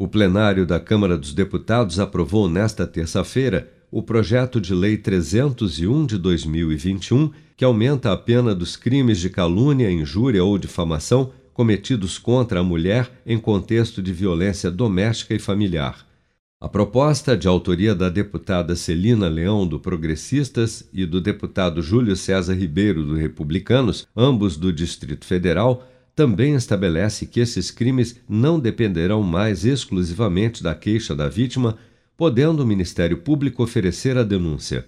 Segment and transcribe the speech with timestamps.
[0.00, 6.16] O plenário da Câmara dos Deputados aprovou nesta terça-feira o projeto de lei 301 de
[6.16, 12.62] 2021, que aumenta a pena dos crimes de calúnia, injúria ou difamação cometidos contra a
[12.62, 16.06] mulher em contexto de violência doméstica e familiar.
[16.60, 22.54] A proposta, de autoria da deputada Celina Leão, do Progressistas, e do deputado Júlio César
[22.54, 25.84] Ribeiro, do Republicanos, ambos do Distrito Federal,
[26.18, 31.78] também estabelece que esses crimes não dependerão mais exclusivamente da queixa da vítima,
[32.16, 34.84] podendo o Ministério Público oferecer a denúncia.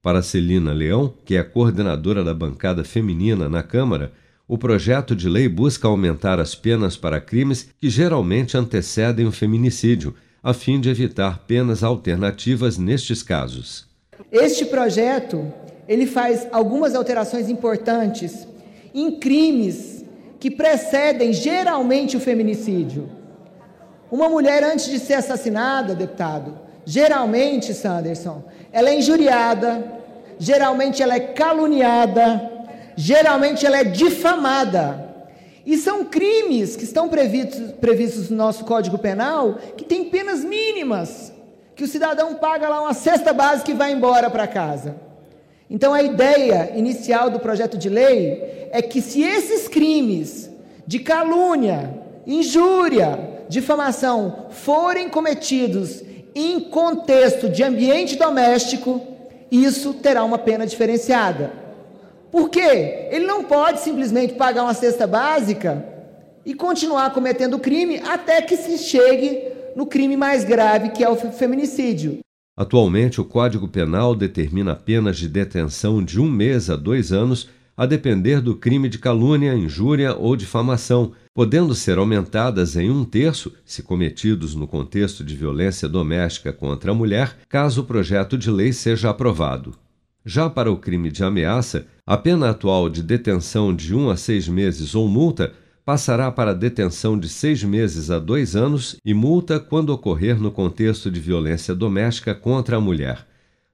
[0.00, 4.10] Para Celina Leão, que é coordenadora da bancada feminina na Câmara,
[4.48, 10.14] o projeto de lei busca aumentar as penas para crimes que geralmente antecedem o feminicídio,
[10.42, 13.86] a fim de evitar penas alternativas nestes casos.
[14.32, 15.52] Este projeto,
[15.86, 18.48] ele faz algumas alterações importantes
[18.94, 19.89] em crimes
[20.40, 23.10] que precedem geralmente o feminicídio.
[24.10, 28.42] Uma mulher, antes de ser assassinada, deputado, geralmente, Sanderson,
[28.72, 29.84] ela é injuriada,
[30.38, 32.50] geralmente ela é caluniada,
[32.96, 35.08] geralmente ela é difamada.
[35.66, 41.32] E são crimes que estão previstos, previstos no nosso Código Penal que têm penas mínimas,
[41.76, 44.96] que o cidadão paga lá uma cesta básica e vai embora para casa.
[45.68, 50.39] Então a ideia inicial do projeto de lei é que se esses crimes
[50.90, 56.02] de calúnia, injúria, difamação forem cometidos
[56.34, 59.00] em contexto de ambiente doméstico,
[59.52, 61.52] isso terá uma pena diferenciada.
[62.32, 63.06] Por quê?
[63.12, 65.86] Ele não pode simplesmente pagar uma cesta básica
[66.44, 69.44] e continuar cometendo crime até que se chegue
[69.76, 72.18] no crime mais grave, que é o feminicídio.
[72.56, 77.48] Atualmente, o Código Penal determina penas de detenção de um mês a dois anos,
[77.80, 83.54] a depender do crime de calúnia, injúria ou difamação, podendo ser aumentadas em um terço,
[83.64, 88.70] se cometidos no contexto de violência doméstica contra a mulher, caso o projeto de lei
[88.70, 89.72] seja aprovado.
[90.26, 94.46] Já para o crime de ameaça, a pena atual de detenção de um a seis
[94.46, 99.88] meses ou multa passará para detenção de seis meses a dois anos e multa quando
[99.88, 103.26] ocorrer no contexto de violência doméstica contra a mulher.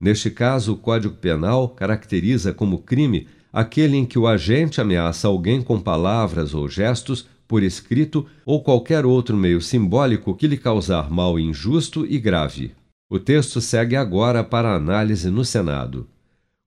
[0.00, 5.60] Neste caso, o Código Penal caracteriza como crime aquele em que o agente ameaça alguém
[5.60, 11.38] com palavras ou gestos, por escrito ou qualquer outro meio simbólico que lhe causar mal
[11.38, 12.74] injusto e grave.
[13.10, 16.08] O texto segue agora para análise no Senado.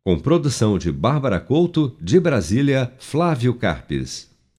[0.03, 4.29] Com produção de Bárbara Couto, de Brasília, Flávio Carpes.